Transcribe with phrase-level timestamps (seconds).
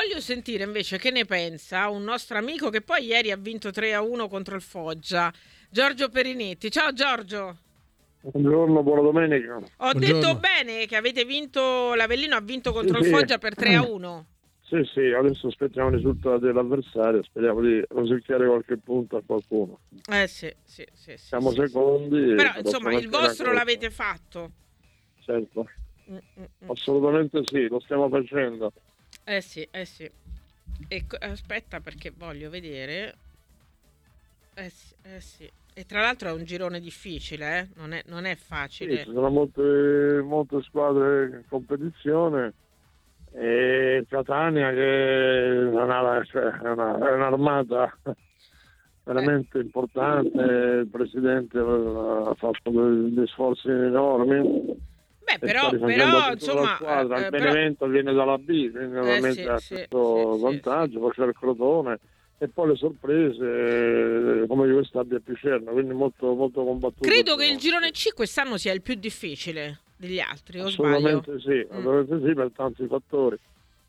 [0.00, 3.92] voglio sentire invece che ne pensa un nostro amico che poi ieri ha vinto 3
[3.92, 5.30] a 1 contro il Foggia,
[5.68, 6.70] Giorgio Perinetti.
[6.70, 7.58] Ciao Giorgio.
[8.22, 9.56] Buongiorno, buona domenica.
[9.56, 10.20] Ho Buongiorno.
[10.20, 13.86] detto bene che avete vinto, l'Avellino ha vinto contro sì, il Foggia per 3 a
[13.86, 14.26] 1.
[14.62, 19.80] Sì, sì, adesso aspettiamo i risultati dell'avversario, speriamo di rosicchiare qualche punto a qualcuno.
[20.10, 21.14] Eh sì, sì, sì.
[21.18, 22.28] Siamo sì, secondi.
[22.28, 22.34] Sì.
[22.36, 24.50] Però insomma il vostro l'avete fatto.
[25.24, 25.68] Certo.
[26.10, 26.70] Mm-mm.
[26.70, 28.72] Assolutamente sì, lo stiamo facendo.
[29.24, 30.10] Eh sì, eh sì.
[30.88, 33.14] E, aspetta perché voglio vedere.
[34.54, 35.50] Eh sì, eh sì.
[35.72, 37.68] E tra l'altro è un girone difficile, eh?
[37.76, 38.98] non, è, non, è, facile.
[38.98, 42.52] Sì, ci sono molte, molte squadre in competizione
[43.32, 47.96] e Catania che una, cioè, è, una, è un'armata
[49.04, 49.62] veramente eh.
[49.62, 54.88] importante, il presidente ha fatto degli sforzi enormi.
[55.30, 57.18] Beh, però, però insomma, squadra.
[57.18, 57.90] il eh, Benevento però...
[57.90, 61.34] viene dalla B, quindi ovviamente eh, sì, ha sì, questo sì, vantaggio, poi c'è il
[61.38, 61.98] Crotone
[62.38, 67.06] e poi le sorprese come Juve Stabia e Picerno, quindi molto, molto combattuto.
[67.06, 71.40] Credo che il girone C quest'anno sia il più difficile degli altri, o assolutamente sbaglio?
[71.40, 71.78] Sì, mm.
[71.78, 73.38] assolutamente sì, per tanti fattori.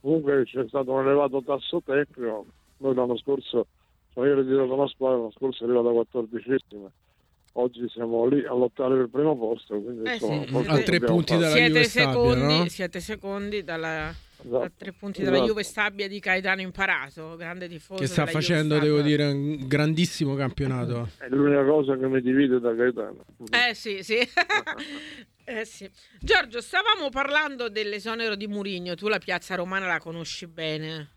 [0.01, 2.45] Comunque c'è stato un elevato tasso tecnico,
[2.77, 3.67] noi l'anno scorso,
[4.13, 6.49] cioè io ritirato una squadra, l'anno scorso è arrivata a 14
[7.53, 9.81] oggi siamo lì a lottare per il primo posto.
[9.81, 12.67] Quindi, eh insomma, sì, a tre punti dalla siete Juve secondi, Stabia, no?
[12.69, 14.61] Siete secondi dalla, esatto.
[14.61, 15.49] a tre punti dalla esatto.
[15.49, 18.01] Juve Stabia di Caetano Imparato, grande tifoso.
[18.01, 21.09] Che sta facendo, devo dire, un grandissimo campionato.
[21.17, 23.25] È l'unica cosa che mi divide da Caetano.
[23.51, 24.17] Eh sì, sì.
[25.43, 25.89] eh sì.
[26.19, 31.09] Giorgio, stavamo parlando dell'esonero di Murigno, tu la piazza romana la conosci bene.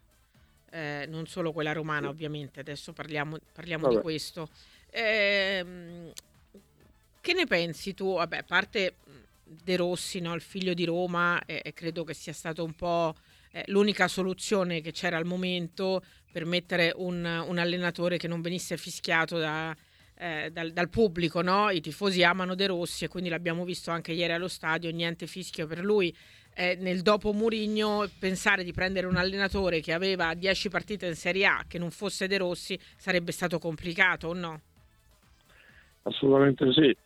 [0.71, 4.49] Eh, non solo quella romana, ovviamente, adesso parliamo, parliamo di questo.
[4.97, 6.13] Eh,
[7.21, 8.15] che ne pensi tu?
[8.15, 8.95] Vabbè, a parte
[9.43, 10.35] De Rossi, no?
[10.35, 13.13] il figlio di Roma, eh, credo che sia stato un po'
[13.51, 16.01] eh, l'unica soluzione che c'era al momento
[16.31, 19.77] per mettere un, un allenatore che non venisse fischiato da,
[20.17, 21.43] eh, dal, dal, pubblico.
[21.43, 21.71] No?
[21.71, 25.67] I tifosi amano De Rossi e quindi l'abbiamo visto anche ieri allo stadio, niente fischio
[25.67, 26.17] per lui.
[26.57, 31.65] Nel dopo Murigno pensare di prendere un allenatore che aveva 10 partite in Serie A
[31.67, 34.61] che non fosse De Rossi sarebbe stato complicato o no?
[36.05, 36.97] Assolutamente sì.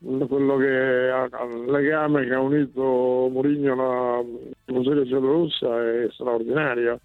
[0.00, 2.80] Quello che ha, il legame che ha unito
[3.30, 4.24] Mourinho alla
[4.64, 7.00] tifoseria giallorossa è straordinario.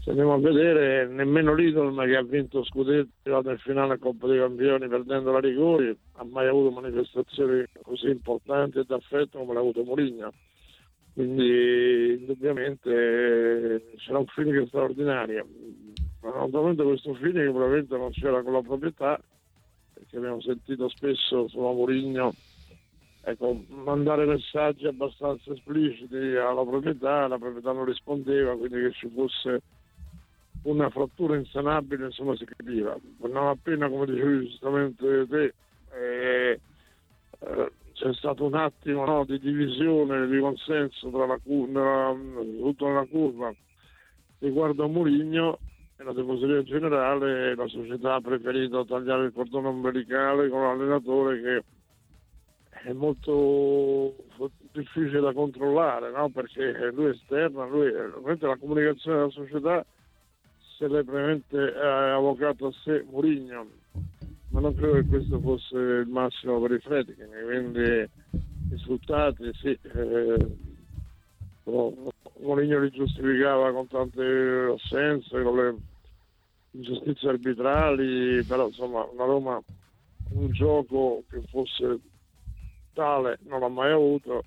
[0.00, 4.88] Se andiamo a vedere, nemmeno l'Idolm che ha vinto Scudetti, in finale Coppa dei Campioni
[4.88, 10.32] perdendo la rigori, ha mai avuto manifestazioni così importanti e d'affetto come l'ha avuto Mourinho.
[11.12, 15.46] Quindi indubbiamente c'era un feeling straordinario.
[16.22, 19.20] Ma naturalmente questo feeling probabilmente non c'era con la proprietà
[20.08, 22.32] che abbiamo sentito spesso su Mourinho,
[23.22, 29.62] ecco, mandare messaggi abbastanza espliciti alla proprietà, la proprietà non rispondeva, quindi che ci fosse
[30.62, 32.96] una frattura insanabile, insomma si capiva.
[33.20, 35.54] Non appena, come dicevi giustamente te,
[35.92, 36.60] eh,
[37.40, 42.14] eh, c'è stato un attimo no, di divisione, di consenso tra la, nella,
[42.60, 43.52] tutta la curva
[44.38, 45.58] riguardo a Mourinho
[46.04, 51.64] la tifoseria generale la società ha preferito tagliare il cordone ombelicale con un allenatore che
[52.84, 54.14] è molto
[54.72, 56.28] difficile da controllare no?
[56.28, 57.90] perché lui è esterno, lui,
[58.38, 59.84] la comunicazione della società
[60.76, 63.66] se l'è praticamente avvocato a sé Murigno
[64.50, 68.08] ma non credo che questo fosse il massimo per i Fredkin quindi
[68.70, 70.56] risultati sì eh,
[72.40, 75.76] Mourinho li giustificava con tante assenze, con le
[76.72, 79.62] ingiustizie arbitrali, però insomma una Roma
[80.30, 81.98] un gioco che fosse
[82.92, 84.44] tale non l'ha mai avuto.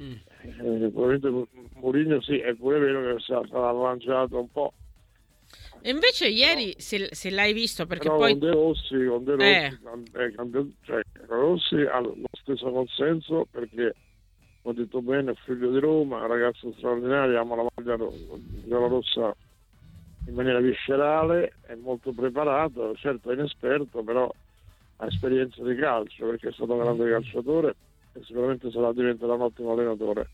[0.00, 0.12] Mm.
[0.42, 4.72] Eh, probabilmente Mourinho sì, è pure vero che sarà lanciato un po'.
[5.80, 8.32] E invece ieri, se, se, l'hai visto, perché Però poi...
[8.32, 10.22] Con De Rossi, con De Rossi, eh.
[10.24, 13.94] eh cioè, Rossi ha lo stesso consenso perché
[14.68, 17.96] ho detto bene, figlio di Roma, ragazzo straordinario, ama la maglia
[18.88, 19.32] rossa
[20.24, 24.28] in maniera viscerale, è molto preparato, certo è inesperto, però
[24.96, 27.76] ha esperienza di calcio perché è stato un grande calciatore
[28.12, 30.30] e sicuramente sarà diventerà un ottimo allenatore.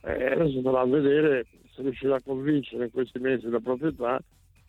[0.00, 4.18] E adesso sarà a vedere se riuscirà a convincere in questi mesi la proprietà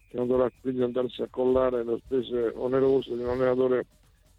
[0.07, 3.85] che non dovrà quindi andarsi a collare le spese onerose di un allenatore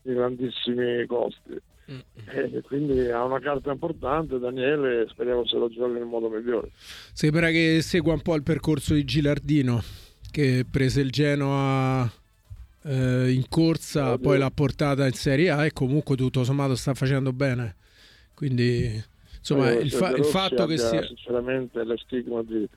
[0.02, 1.60] di grandissimi costi.
[1.88, 6.70] Eh, quindi ha una carta importante Daniele speriamo se lo giochi nel modo migliore
[7.12, 9.80] sembra che segua un po' il percorso di Gilardino
[10.32, 12.10] che prese il Genoa
[12.82, 14.18] eh, in corsa Oddio.
[14.18, 17.76] poi l'ha portata in Serie A e comunque tutto sommato sta facendo bene
[18.34, 19.00] quindi
[19.38, 22.68] insomma eh, il, fa- il, fatto che sia sinceramente lo stigma di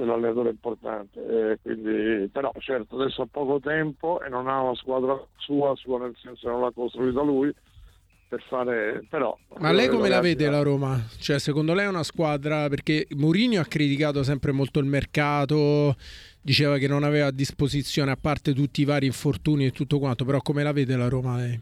[0.00, 1.20] quell'allenatore importante.
[1.20, 5.98] Eh, quindi, però certo adesso ha poco tempo e non ha una squadra sua, sua
[5.98, 7.54] nel senso che non l'ha costruita lui.
[8.30, 11.04] Per fare, però, Ma lei come la vede la Roma?
[11.18, 15.96] Cioè, secondo lei è una squadra perché Mourinho ha criticato sempre molto il mercato,
[16.40, 20.24] diceva che non aveva a disposizione a parte tutti i vari infortuni e tutto quanto,
[20.24, 21.60] però come la vede la Roma lei?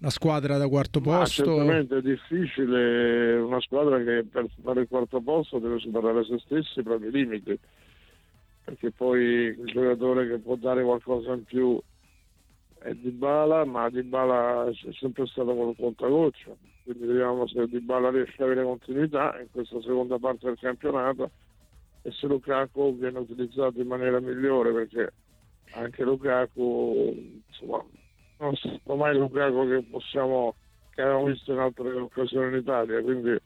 [0.00, 1.58] Una squadra da quarto posto?
[1.58, 6.80] Ma è difficile, una squadra che per fare il quarto posto deve superare se stessi
[6.80, 7.58] i propri limiti,
[8.64, 11.78] perché poi il giocatore che può dare qualcosa in più
[12.78, 16.50] è Dybala, ma Dybala è sempre stato con un contagoccia,
[16.84, 21.30] quindi vediamo se Dybala riesce ad avere continuità in questa seconda parte del campionato
[22.02, 25.12] e se Lukaku viene utilizzato in maniera migliore, perché
[25.72, 27.84] anche Lukaku insomma,
[28.38, 30.54] non è mai Lukaku che possiamo
[30.96, 33.36] che abbiamo visto in altre occasioni in Italia, quindi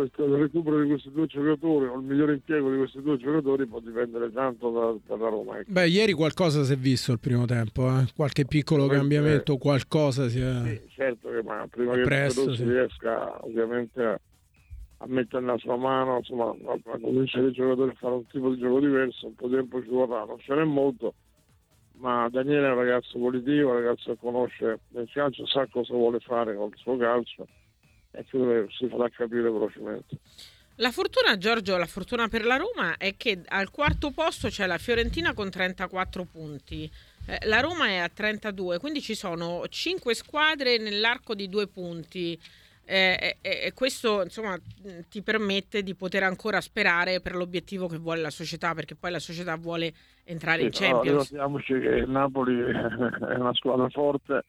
[0.00, 3.66] questo, il recupero di questi due giocatori o il migliore impiego di questi due giocatori
[3.66, 5.58] può dipendere tanto da, dalla Roma.
[5.58, 5.72] Ecco.
[5.72, 8.06] Beh, ieri qualcosa si è visto il primo tempo, eh?
[8.14, 10.62] qualche piccolo cambiamento, qualcosa si è...
[10.64, 12.64] Sì, certo che ma prima che presto, sì.
[12.64, 14.20] riesca ovviamente a,
[14.98, 18.50] a mettere nella sua mano, insomma, a, a convincere i giocatori a fare un tipo
[18.50, 21.14] di gioco diverso, un po' di tempo ci vorrà, non ce n'è molto,
[21.98, 26.18] ma Daniele è un ragazzo positivo, un ragazzo che conosce il calcio, sa cosa vuole
[26.20, 27.46] fare con il suo calcio
[28.12, 30.18] e che si farà capire velocemente.
[30.76, 34.78] La fortuna, Giorgio, la fortuna per la Roma è che al quarto posto c'è la
[34.78, 36.90] Fiorentina con 34 punti.
[37.26, 42.38] Eh, la Roma è a 32, quindi ci sono 5 squadre nell'arco di due punti.
[42.86, 44.58] Eh, e, e, questo insomma
[45.08, 49.18] ti permette di poter ancora sperare per l'obiettivo che vuole la società, perché poi la
[49.18, 49.92] società vuole
[50.24, 51.30] entrare sì, in Champions.
[51.30, 54.44] ricordiamoci che il Napoli è una squadra forte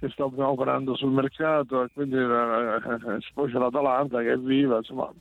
[0.00, 5.12] che sta operando sul mercato e quindi eh, poi c'è l'Atalanta che è viva, insomma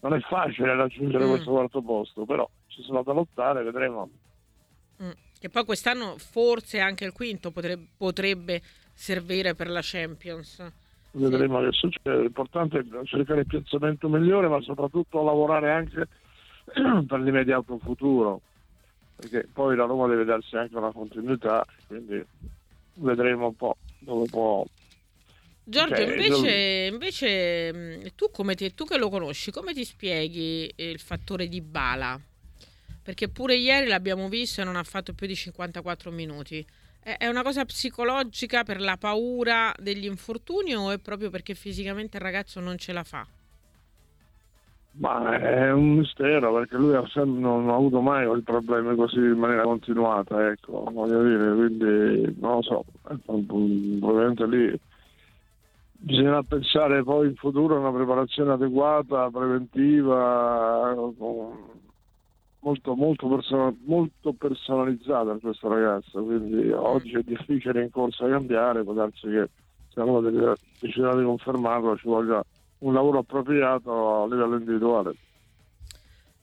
[0.00, 1.28] non è facile raggiungere mm.
[1.28, 4.08] questo quarto posto, però ci sono da lottare, vedremo.
[5.02, 5.10] Mm.
[5.38, 8.62] Che poi quest'anno forse anche il quinto potrebbe, potrebbe
[8.94, 10.64] servire per la Champions.
[11.10, 11.64] Vedremo sì.
[11.64, 12.20] che succede.
[12.22, 16.08] L'importante è cercare il piazzamento migliore, ma soprattutto lavorare anche
[17.06, 18.40] per l'immediato futuro,
[19.16, 22.24] perché poi la Roma deve darsi anche una continuità, quindi
[22.94, 24.64] vedremo un po' dove può...
[25.64, 30.98] Giorgio, cioè, invece, invece mm, tu, ti, tu, che lo conosci, come ti spieghi il
[30.98, 32.20] fattore di Bala?
[33.02, 36.64] Perché pure ieri l'abbiamo visto e non ha fatto più di 54 minuti.
[37.00, 42.22] È una cosa psicologica per la paura degli infortuni o è proprio perché fisicamente il
[42.22, 43.26] ragazzo non ce la fa?
[44.94, 46.92] Ma è un mistero perché lui
[47.24, 52.62] non ha avuto mai problemi così in maniera continuata, ecco, voglio dire, quindi non lo
[52.62, 54.78] so, probabilmente lì
[56.02, 60.94] bisognerà pensare poi in futuro a una preparazione adeguata, preventiva,
[62.58, 68.82] molto, molto, person- molto personalizzata per questo ragazzo, quindi oggi è difficile in corsa cambiare,
[68.82, 69.48] può darsi che
[69.88, 70.20] se uno
[70.80, 72.44] deciderà di confermarlo ci voglia
[72.82, 75.14] un lavoro appropriato a livello individuale.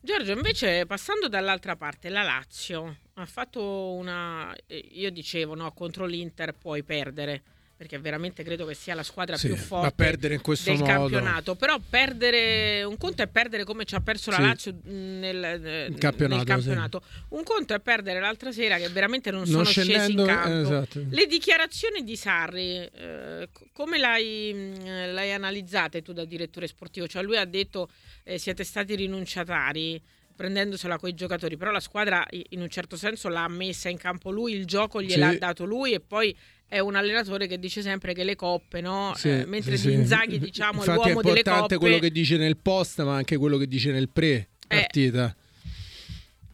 [0.02, 4.56] Giorgio, invece passando dall'altra parte, la Lazio ha fatto una...
[4.68, 7.44] Io dicevo, no, contro l'Inter puoi perdere
[7.80, 10.84] perché veramente credo che sia la squadra sì, più forte del modo.
[10.84, 11.56] campionato.
[11.56, 14.42] Però perdere un conto è perdere come ci ha perso la sì.
[14.42, 16.36] Lazio nel, eh, campionato.
[16.36, 17.02] Nel campionato.
[17.02, 17.20] Sì.
[17.30, 20.50] Un conto è perdere l'altra sera che veramente non, non sono scesi in campo.
[20.50, 21.06] Eh, esatto.
[21.10, 24.74] Le dichiarazioni di Sarri, eh, come l'hai,
[25.14, 27.08] l'hai, analizzate tu da direttore sportivo?
[27.08, 27.90] Cioè lui ha detto
[28.24, 30.02] eh, siete stati rinunciatari
[30.36, 34.32] prendendosela con i giocatori, però la squadra in un certo senso l'ha messa in campo
[34.32, 36.34] lui, il gioco gliel'ha dato lui e poi
[36.70, 39.12] è un allenatore che dice sempre che le coppe, no?
[39.16, 40.40] Sì, eh, mentre sì, Inzaghi, sì.
[40.40, 41.34] diciamo, Infatti è l'uomo delle coppe.
[41.34, 45.26] è importante quello che dice nel post, ma anche quello che dice nel pre-partita.
[45.26, 45.36] Eh,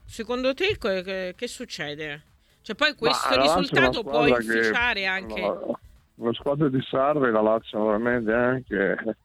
[0.05, 2.23] secondo te che, che, succede?
[2.61, 5.41] Cioè poi questo risultato può inficiare che, anche...
[5.41, 5.79] No,
[6.15, 9.17] le squadre di Sarri, la Lazio veramente anche,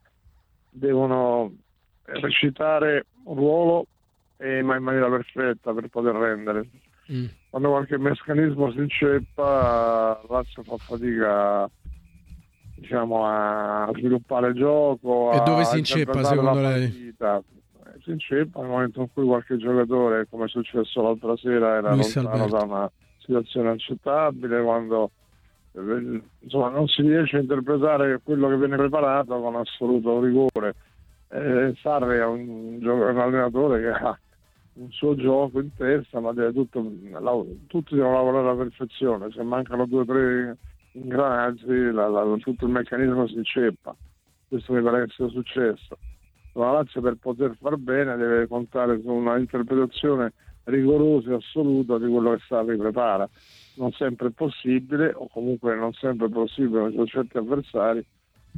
[0.70, 1.54] devono
[2.02, 3.87] recitare un ruolo
[4.38, 6.68] eh, ma in maniera perfetta per poter rendere
[7.12, 7.26] mm.
[7.50, 11.69] Quando qualche meccanismo si inceppa Lazio fa fatica
[12.76, 17.14] diciamo, a sviluppare il gioco e dove si inceppa secondo lei?
[18.02, 22.14] Si inceppa nel momento in cui qualche giocatore come è successo l'altra sera era Luis
[22.16, 22.57] lontano Alberto.
[22.57, 25.11] da una situazione accettabile quando
[25.73, 30.75] eh, insomma, non si riesce a interpretare quello che viene preparato con assoluto rigore
[31.28, 34.19] eh, Sarri è un, un allenatore che ha
[34.80, 36.80] un suo gioco in testa, ma deve tutto,
[37.66, 40.56] tutti devono lavorare alla perfezione, se mancano due o tre
[40.92, 43.94] ingranaggi la, la, tutto il meccanismo si inceppa.
[44.49, 45.99] Questo mi pare che sia successo.
[46.54, 50.32] la Lazio per poter far bene deve contare su una interpretazione
[50.64, 53.28] rigorosa e assoluta di quello che Sarri prepara.
[53.76, 58.04] Non sempre è possibile, o comunque non sempre è possibile con certi avversari,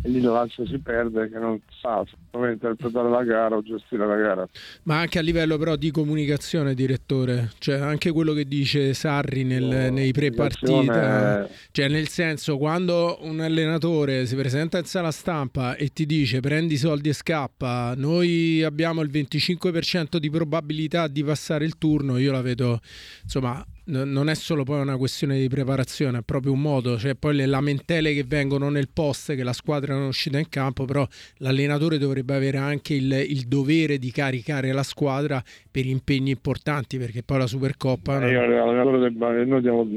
[0.00, 4.48] e Lazio si perde che non sa assolutamente interpretare la gara o gestire la gara.
[4.84, 9.62] Ma anche a livello però di comunicazione, direttore, cioè anche quello che dice Sarri nel,
[9.62, 15.88] no, nei pre-partita, cioè nel senso quando un allenatore si presenta in sala stampa e
[15.88, 21.64] ti dice prendi i soldi e scappa, noi abbiamo il 25% di probabilità di passare
[21.64, 22.80] il turno, io la vedo
[23.22, 27.34] insomma non è solo poi una questione di preparazione, è proprio un modo, cioè poi
[27.34, 31.04] le lamentele che vengono nel post che la squadra non è uscita in campo, però
[31.38, 37.22] l'allenatore dovrebbe avere anche il, il dovere di caricare la squadra per impegni importanti, perché
[37.24, 38.20] poi la Supercoppa...
[38.20, 39.88] Eh, io, l'allenatore noi diamo,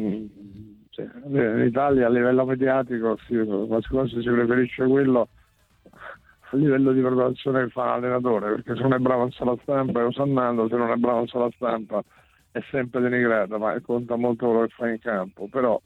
[0.90, 3.18] cioè, in Italia a livello mediatico
[3.68, 5.28] quasi si preferisce quello
[6.52, 10.00] a livello di preparazione che fa l'allenatore, perché se non è bravo in sala stampa
[10.00, 12.04] è osannando, se non è bravo in sala stampa
[12.56, 15.50] è sempre denigrata, ma conta molto quello che fa in campo.
[15.50, 15.80] Però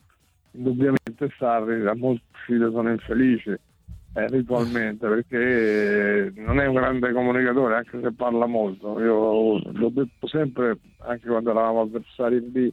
[0.52, 8.00] indubbiamente Sarri, da molti sono infelici eh, ritualmente perché non è un grande comunicatore, anche
[8.00, 9.00] se parla molto.
[9.00, 12.72] Io l'ho detto sempre, anche quando eravamo avversari in B,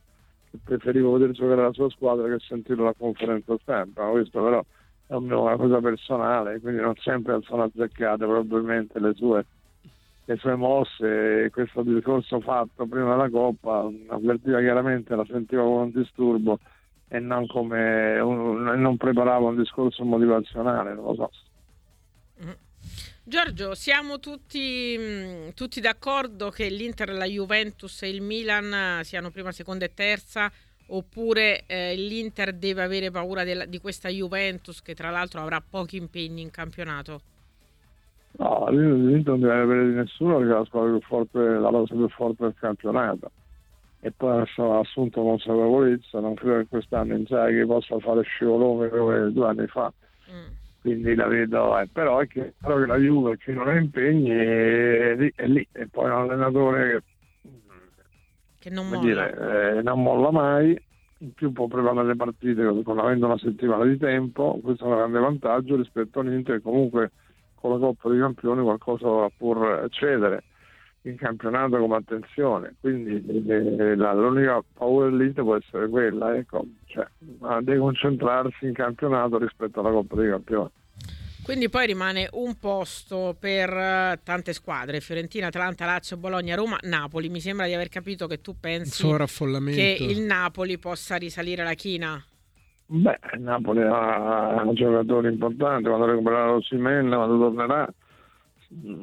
[0.51, 4.11] che preferivo vedere giocare la sua squadra che sentire la conferenza stampa.
[4.11, 4.63] Questo però
[5.07, 9.47] è una cosa personale, quindi non sempre sono azzeccate probabilmente le sue
[10.29, 15.91] le sue mosse, questo discorso fatto prima della Coppa, avvertiva chiaramente, la sentivo come un
[15.93, 16.59] disturbo
[17.09, 21.31] e non, come un, non preparava un discorso motivazionale, non lo so.
[22.45, 22.51] Mm.
[23.23, 29.53] Giorgio, siamo tutti, mm, tutti, d'accordo che l'Inter, la Juventus e il Milan siano prima,
[29.53, 30.51] seconda e terza
[30.89, 35.97] oppure eh, l'Inter deve avere paura della, di questa Juventus che tra l'altro avrà pochi
[35.97, 37.21] impegni in campionato?
[38.39, 41.95] No, l'Inter non deve avere di nessuno perché è la squadra più forte, la rosa
[41.95, 43.31] più forte del campionato.
[44.01, 49.47] E poi ha assunto consapevolezza, non credo che quest'anno Inzaghi possa fare scivolone come due
[49.49, 49.93] anni fa.
[50.31, 50.53] Mm.
[50.83, 55.15] Quindi la vedo, eh, però è chiaro che la Juve che non ha impegni è
[55.17, 55.67] lì, è lì.
[55.73, 57.03] e poi è un allenatore che,
[58.61, 59.01] che non, molla.
[59.01, 60.81] Dire, eh, non molla mai,
[61.19, 64.95] in più può preparare le partite con, avendo una settimana di tempo, questo è un
[64.95, 67.11] grande vantaggio rispetto all'Inter comunque
[67.67, 70.45] con la Coppa dei Campioni qualcosa va pur cedere
[71.03, 77.07] in campionato come attenzione, quindi eh, la, l'unica paura dell'Inter può essere quella, ecco, cioè,
[77.61, 80.71] deve concentrarsi in campionato rispetto alla Coppa dei Campioni.
[81.45, 87.29] Quindi poi rimane un posto per uh, tante squadre, Fiorentina, Atalanta, Lazio, Bologna, Roma, Napoli.
[87.29, 89.07] Mi sembra di aver capito che tu pensi
[89.73, 92.21] che il Napoli possa risalire la china.
[92.89, 97.93] Beh, Napoli ha un giocatore importante, quando recupererà lo Simenna, quando tornerà,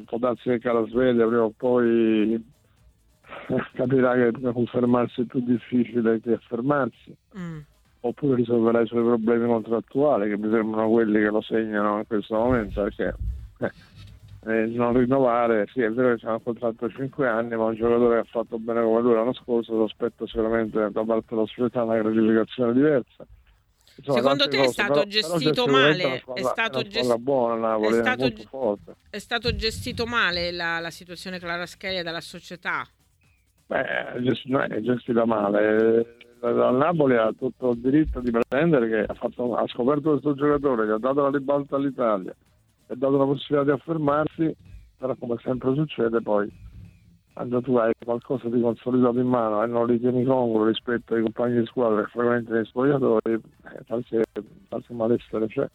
[0.06, 2.42] può darsi che la sveglia prima o poi
[3.74, 7.14] capirà che confermarsi è più difficile che affermarsi.
[7.38, 7.58] Mm.
[8.00, 12.36] Oppure risolverà i suoi problemi contrattuali, che mi sembrano quelli che lo segnano in questo
[12.36, 13.14] momento, perché
[13.58, 13.72] eh,
[14.46, 17.74] eh, non rinnovare, sì è vero che c'è un contratto a 5 anni, ma un
[17.74, 21.46] giocatore che ha fatto bene come lui l'anno scorso, lo aspetto sicuramente da parte dello
[21.46, 23.26] società una gratificazione diversa
[23.96, 26.24] Insomma, Secondo te cose, è stato però, gestito però male?
[26.34, 27.16] È stato, gest...
[27.18, 28.78] buona, Napoli, è, stato,
[29.10, 32.86] è stato gestito male la, la situazione Claraschelia dalla società?
[33.66, 34.12] Beh,
[34.66, 36.16] è gestita male.
[36.40, 40.86] La Napoli ha tutto il diritto di pretendere che ha, fatto, ha scoperto questo giocatore,
[40.86, 42.34] che ha dato la ribalta all'Italia,
[42.88, 44.56] ha dato la possibilità di affermarsi,
[44.98, 46.52] però come sempre succede poi
[47.34, 51.58] quando tu hai qualcosa di consolidato in mano e non ritieni congruo rispetto ai compagni
[51.58, 54.22] di squadra che frequenti nei spogliatori, eh, qualche,
[54.68, 55.68] qualche malessere c'è.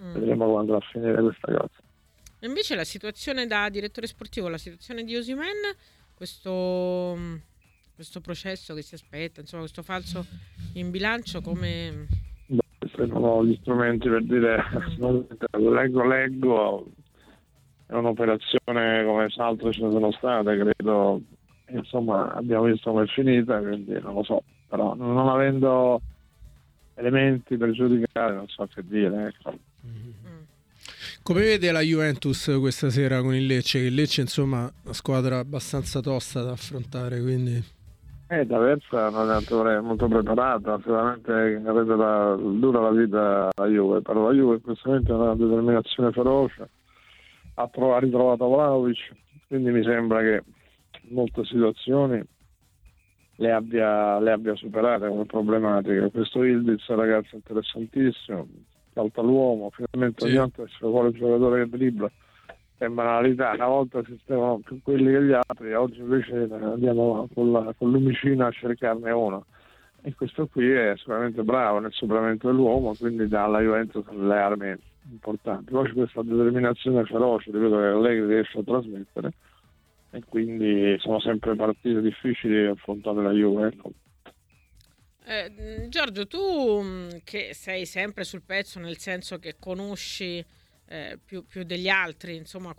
[0.00, 0.12] Mm.
[0.12, 1.82] Vedremo quando va a finire questa cosa.
[2.42, 5.74] Invece la situazione da direttore sportivo, la situazione di Osimen,
[6.14, 7.16] questo,
[7.96, 10.24] questo processo che si aspetta, insomma questo falso
[10.74, 12.06] in bilancio come...
[12.46, 14.62] Beh, non ho gli strumenti per dire,
[15.00, 15.20] mm.
[15.74, 16.86] leggo, leggo,
[17.92, 21.20] è un'operazione come altre ce ne sono state, credo,
[21.68, 26.00] insomma abbiamo visto come è finita, quindi non lo so, però non avendo
[26.94, 29.26] elementi per giudicare non so che dire.
[29.26, 29.58] Ecco.
[31.22, 33.78] Come vede la Juventus questa sera con il Lecce?
[33.78, 37.80] Che il Lecce insomma è una squadra abbastanza tosta da affrontare, quindi...
[38.28, 44.28] Eh, D'Aversa è un allenatore molto preparato, sicuramente la, dura la vita alla Juve, però
[44.28, 46.70] la Juve in questo momento ha una determinazione feroce
[47.62, 49.12] ha, trovato, ha ritrovato Vlaovic,
[49.48, 50.42] quindi mi sembra che
[51.02, 52.22] in molte situazioni
[53.36, 56.10] le abbia, le abbia superate come problematiche.
[56.10, 58.46] Questo Ildiz è un ragazzo interessantissimo,
[58.92, 62.10] salta l'uomo, finalmente ogni tanto essere fuori il giocatore che dribbla
[62.84, 67.72] è banalità, una volta esistevano più quelli che gli altri, oggi invece andiamo con, la,
[67.78, 69.46] con l'umicino a cercarne uno.
[70.02, 74.76] E questo qui è sicuramente bravo nel superamento dell'uomo, quindi dà alla Juventus le armi
[75.10, 75.70] importanti.
[75.70, 79.32] Poi c'è questa determinazione feroce, ripeto, che Allegri riesce a trasmettere
[80.10, 83.68] e quindi sono sempre partite difficili affrontare la Juve.
[83.68, 83.92] Ecco.
[85.24, 90.44] Eh, Giorgio, tu mm, che sei sempre sul pezzo, nel senso che conosci
[90.86, 92.74] eh, più, più, degli altri, insomma,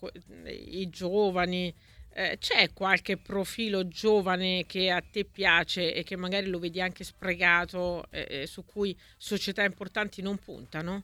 [0.46, 1.74] i giovani,
[2.14, 7.04] eh, c'è qualche profilo giovane che a te piace e che magari lo vedi anche
[7.04, 11.04] sprecato, eh, su cui società importanti non puntano?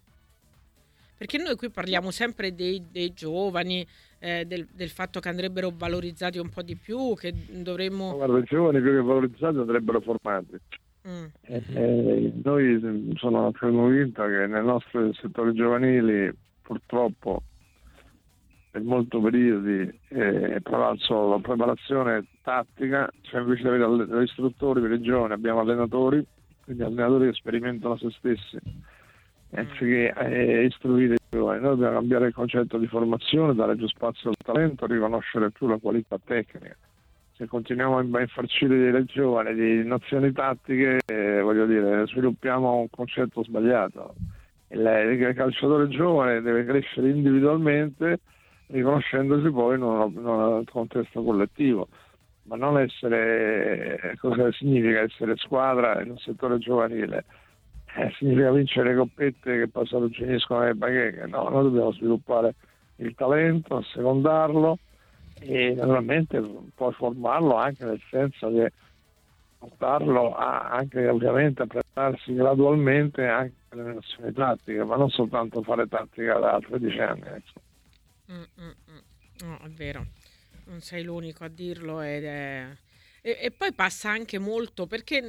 [1.17, 3.85] Perché noi qui parliamo sempre dei, dei giovani,
[4.19, 8.15] eh, del, del, fatto che andrebbero valorizzati un po' di più, che dovremmo...
[8.15, 10.57] Guarda, i giovani più che valorizzati andrebbero formati.
[11.07, 11.25] Mm.
[11.41, 17.41] Eh, eh, noi sono convinto che nel nostro settore giovanili purtroppo
[18.71, 24.91] per molti periodi eh, attraverso la preparazione tattica, cioè invece di avere gli istruttori per
[24.91, 26.25] i giovani abbiamo allenatori,
[26.63, 28.57] quindi allenatori che sperimentano se stessi,
[29.51, 31.61] anziché eh, istruire i giovani.
[31.61, 35.77] Noi dobbiamo cambiare il concetto di formazione, dare più spazio al talento, riconoscere più la
[35.77, 36.75] qualità tecnica.
[37.33, 43.43] Se continuiamo a infarcire dei giovani di nozioni tattiche, eh, voglio dire, sviluppiamo un concetto
[43.43, 44.13] sbagliato
[44.71, 48.19] il calciatore giovane deve crescere individualmente
[48.69, 51.88] riconoscendosi poi in un contesto collettivo
[52.43, 57.25] ma non essere cosa significa essere squadra in un settore giovanile
[57.95, 62.55] eh, significa vincere coppette che poi si finiscono nelle bacheche no, noi dobbiamo sviluppare
[62.97, 64.77] il talento, assecondarlo
[65.39, 66.41] e naturalmente
[66.75, 68.71] poi formarlo anche nel senso che
[69.57, 75.88] portarlo a, anche ovviamente a prepararsi gradualmente anche alle nazioni tattiche, ma non soltanto fare
[75.88, 77.23] tattica da 13 anni.
[77.25, 77.68] Ecco.
[78.31, 79.48] Mm, mm, mm.
[79.48, 80.05] No, è vero,
[80.65, 82.67] non sei l'unico a dirlo ed è...
[83.21, 85.21] E, e, poi passa anche molto perché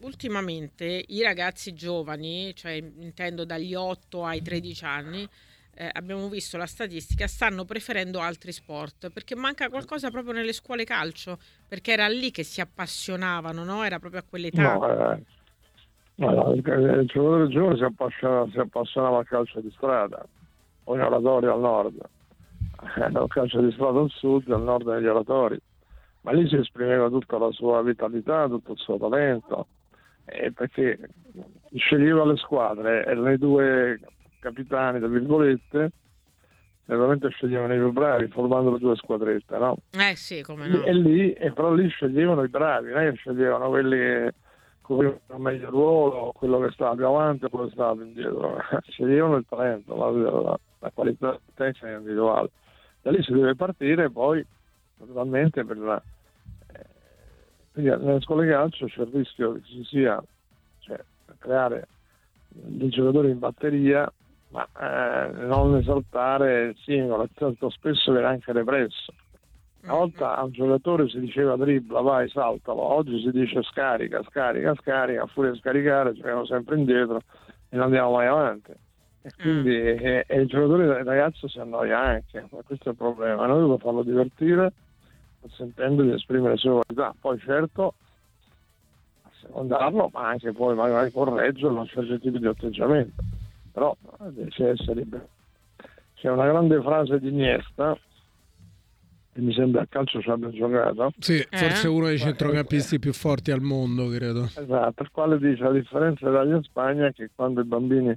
[0.00, 5.28] ultimamente i ragazzi giovani, cioè intendo dagli 8 ai 13 anni,
[5.74, 10.84] eh, abbiamo visto la statistica, stanno preferendo altri sport perché manca qualcosa proprio nelle scuole
[10.84, 13.84] calcio, perché era lì che si appassionavano, no?
[13.84, 14.74] Era proprio a quell'età.
[14.74, 15.22] No, eh,
[16.16, 20.26] no, il, il giocatore giovane si appassionava, si appassionava al calcio di strada,
[20.84, 22.00] o in oratorio al nord,
[22.96, 25.58] eh, al calcio di strada al sud, al nord negli oratori,
[26.22, 29.66] ma lì si esprimeva tutta la sua vitalità, tutto il suo talento,
[30.26, 30.98] eh, perché
[31.74, 34.00] sceglieva le squadre e le due
[34.40, 35.92] capitani, tra virgolette,
[36.84, 39.76] veramente sceglievano i più bravi formando le due squadrette, no?
[39.90, 40.82] Eh sì, come no.
[40.82, 44.34] E lì, e però lì sceglievano i bravi, non è che sceglievano quelli che
[44.80, 48.56] coprivano meglio il ruolo, quello che stava più avanti e quello che stava più indietro.
[48.88, 52.50] sceglievano il talento, la, la, la qualità tecnica individuale.
[53.02, 54.44] Da lì si deve partire poi
[54.98, 56.02] naturalmente per la...
[56.72, 56.86] Eh,
[57.72, 60.22] quindi nelle scuole calcio c'è il rischio che ci sia,
[60.80, 61.02] cioè
[61.38, 61.86] creare
[62.48, 64.10] dei giocatori in batteria
[64.50, 69.12] ma eh, non esaltare il singolo, certo spesso viene anche represso.
[69.82, 74.74] Una volta a un giocatore si diceva dribbla, vai, saltalo, oggi si dice scarica, scarica,
[74.74, 77.20] scarica, a furia di scaricare giochiamo sempre indietro
[77.68, 78.72] e non andiamo mai avanti.
[79.28, 80.06] E quindi mm.
[80.06, 83.46] e, e il giocatore il ragazzo si annoia anche, questo è il problema.
[83.46, 84.72] Noi dobbiamo farlo divertire
[85.40, 87.14] consentendo di esprimere le sue qualità.
[87.18, 87.94] Poi certo
[89.40, 93.22] secondarlo, ma anche poi magari correggerlo a certi tipi di atteggiamento
[93.78, 93.96] però
[94.30, 95.06] deve essere
[96.14, 97.96] c'è una grande frase di Iniesta
[99.32, 101.56] che mi sembra a calcio ci abbia giocato sì, eh?
[101.56, 106.24] forse uno dei centrocampisti più forti al mondo credo esatto, il quale dice la differenza
[106.24, 108.16] dell'Italia in Spagna è che quando i bambini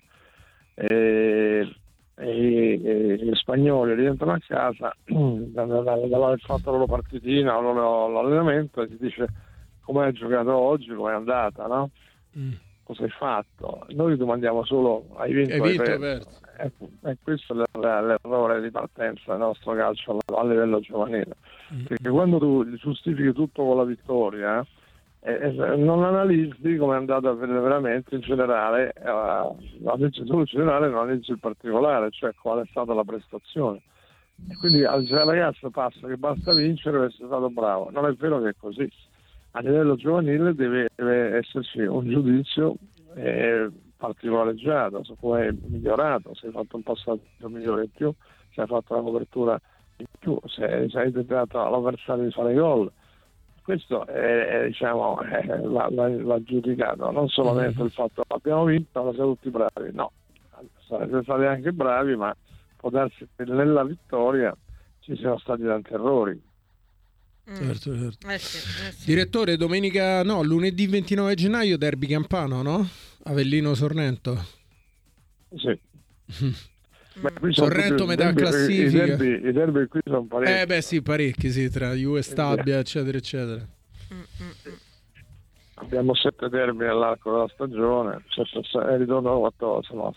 [0.73, 1.75] e,
[2.15, 8.85] e, e gli spagnoli rientrano a casa dopo aver fatto la loro partitina o l'allenamento
[8.87, 9.27] si dice
[9.81, 11.89] come hai giocato oggi, come è andata no?
[12.37, 12.51] Mm
[12.91, 13.85] cosa hai fatto?
[13.89, 16.21] Noi domandiamo solo hai vinto, hai vinto hai
[16.57, 16.71] e,
[17.09, 21.35] e questo è l'errore di partenza del nostro calcio a livello giovanile.
[21.73, 21.85] Mm-hmm.
[21.85, 24.65] Perché quando tu giustifichi tutto con la vittoria, eh, eh,
[25.23, 31.31] non analizzi come è andato veramente in generale, eh, analizzi solo in generale, non analizzi
[31.31, 33.81] il particolare, cioè qual è stata la prestazione.
[34.49, 37.91] E quindi al ragazzo passa che basta vincere per essere stato bravo.
[37.91, 38.89] Non è vero che è così
[39.51, 42.75] a livello giovanile deve, deve esserci un giudizio
[43.15, 48.13] eh, particolareggiato su come è migliorato, se hai fatto un passaggio migliore in più,
[48.53, 49.59] se hai fatto una copertura
[49.97, 52.91] in più, se hai tentato all'avversario di fare gol.
[53.61, 57.85] Questo è, è, diciamo, è, va, va, va, giudicato, non solamente mm-hmm.
[57.85, 60.11] il fatto che abbiamo vinto, ma siamo tutti bravi, no,
[60.87, 62.35] siete stati anche bravi, ma
[62.75, 64.55] può darsi che nella vittoria
[64.99, 66.41] ci siano stati tanti errori.
[67.49, 67.55] Mm.
[67.55, 68.27] Certo, certo.
[68.27, 69.05] Eh sì, eh sì.
[69.05, 72.87] Direttore, domenica, no, lunedì 29 gennaio, derby campano, no?
[73.23, 74.37] Avellino Sorrento.
[75.55, 75.79] Sì.
[77.19, 77.49] Mm.
[77.49, 79.03] Sorrento metà derby, classifica.
[79.03, 80.59] I derby, i derby qui sono parecchi.
[80.61, 83.67] Eh beh sì, parecchi, sì, tra Juve e Stabia, eccetera, eccetera.
[84.13, 84.73] Mm,
[85.75, 90.13] Abbiamo sette derby nell'arco della stagione, e ritorno 14, no,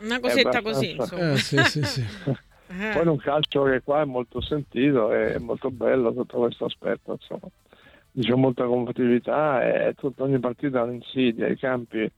[0.00, 1.32] Una cosetta così, insomma.
[1.32, 2.06] Eh, sì, sì, sì.
[2.26, 2.50] Eh.
[2.92, 7.12] Poi in un calcio che qua è molto sentito e molto bello sotto questo aspetto,
[7.12, 7.50] insomma.
[8.18, 12.10] C'è molta competitività e tutta, ogni partita ha un'insidia, i campi,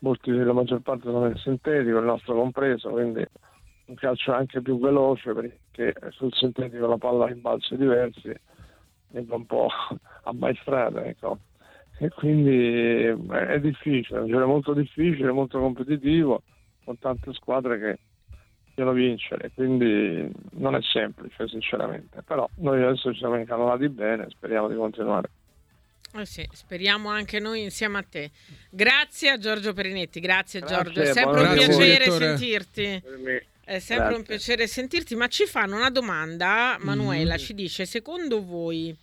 [0.00, 3.24] molti, la maggior parte sono in sintetico, il nostro compreso, quindi
[3.86, 9.46] un calcio anche più veloce perché sul sintetico la palla rimbalza diversi e va un
[9.46, 9.68] po'
[10.24, 11.38] ammaestrata, ecco.
[12.00, 16.42] E quindi è difficile, è un giro molto difficile, molto competitivo,
[16.84, 17.98] con tante squadre che
[18.74, 24.68] vogliono vincere, quindi non è semplice sinceramente, però noi adesso ci siamo incanalati bene, speriamo
[24.68, 25.30] di continuare.
[26.14, 28.30] Eh sì, speriamo anche noi insieme a te.
[28.70, 32.26] Grazie a Giorgio Perinetti, grazie, Grazie, Giorgio, è sempre un piacere Direttore.
[32.26, 33.02] sentirti.
[33.64, 34.16] È sempre Grazie.
[34.16, 37.38] un piacere sentirti, ma ci fanno una domanda, Manuela Mm.
[37.38, 38.96] ci dice, secondo voi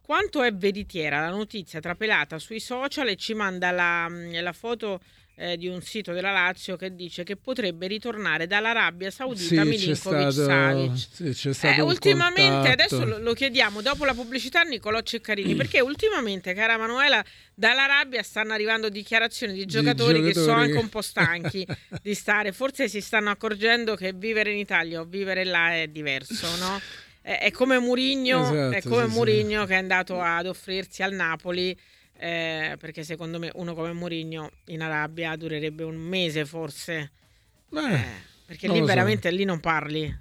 [0.00, 5.00] quanto è veritiera la notizia trapelata sui social e ci manda la, la foto
[5.42, 10.32] eh, di un sito della Lazio che dice che potrebbe ritornare dall'Arabia Saudita Sì, Milinkovic
[10.32, 12.72] stato, sì, Eh, ultimamente, contatto.
[12.72, 17.24] adesso lo, lo chiediamo dopo la pubblicità a Nicolò Ceccarini, perché ultimamente, cara Manuela,
[17.54, 21.66] dall'Arabia stanno arrivando dichiarazioni di giocatori, che sono giocatori anche che- un po' stanchi
[22.02, 26.46] di stare, forse si stanno accorgendo che vivere in Italia o vivere là è diverso,
[26.56, 26.80] no?
[27.20, 29.16] È, è come Murigno, Esatto, è come sì, sì.
[29.16, 31.76] Murigno che è andato ad offrirsi al Napoli.
[32.22, 37.10] Eh, perché secondo me uno come Murigno in Arabia durerebbe un mese forse
[37.68, 38.04] Beh, eh,
[38.46, 38.84] perché lì so.
[38.84, 40.16] veramente lì non parli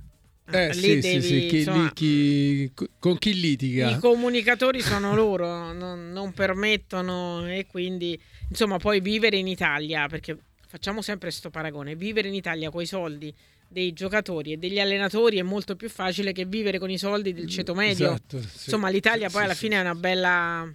[0.50, 3.90] eh, lì sì, devi, sì, sì, chi- insomma, lì chi- con chi litiga?
[3.92, 10.38] i comunicatori sono loro, non, non permettono e quindi insomma poi vivere in Italia, perché
[10.68, 13.34] facciamo sempre questo paragone, vivere in Italia con i soldi
[13.68, 17.48] dei giocatori e degli allenatori è molto più facile che vivere con i soldi del
[17.48, 18.08] ceto medio.
[18.08, 18.48] Esatto, sì.
[18.66, 20.74] Insomma l'Italia poi alla fine è una bella...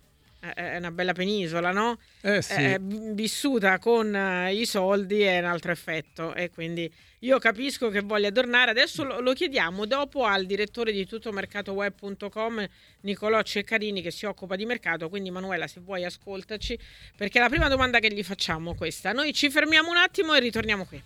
[0.55, 1.99] È una bella penisola, no?
[2.21, 2.53] Eh sì.
[2.55, 8.01] Eh, vissuta con eh, i soldi è un altro effetto e quindi io capisco che
[8.01, 12.69] voglia tornare adesso lo, lo chiediamo dopo al direttore di tuttomercatoweb.com
[13.01, 16.79] Nicolò Ceccarini che si occupa di mercato quindi Manuela se vuoi ascoltaci
[17.17, 20.41] perché la prima domanda che gli facciamo è questa noi ci fermiamo un attimo e
[20.41, 21.03] ritorniamo qui